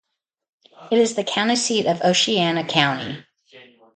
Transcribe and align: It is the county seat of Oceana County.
It 0.89 0.97
is 0.97 1.13
the 1.13 1.23
county 1.23 1.55
seat 1.55 1.85
of 1.85 2.01
Oceana 2.01 2.63
County. 2.65 3.23